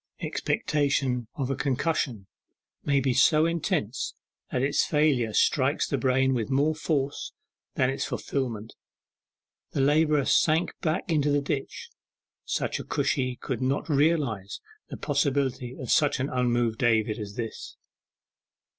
[0.21, 2.25] Expectation of a concussion
[2.83, 4.15] may be so intense
[4.51, 7.33] that its failure strikes the brain with more force
[7.75, 8.73] than its fulfilment.
[9.73, 11.91] The labourer sank back into the ditch.
[12.45, 14.59] Such a Cushi could not realize
[14.89, 17.77] the possibility of such an unmoved David as this.